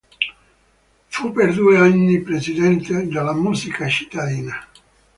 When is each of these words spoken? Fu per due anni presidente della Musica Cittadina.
Fu 1.09 1.31
per 1.31 1.53
due 1.53 1.77
anni 1.77 2.21
presidente 2.21 3.05
della 3.05 3.33
Musica 3.33 3.87
Cittadina. 3.87 4.67